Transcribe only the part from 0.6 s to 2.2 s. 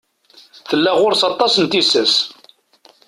Tella ɣur-s aṭas n tissas.